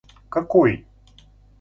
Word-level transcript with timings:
какой 0.31 0.73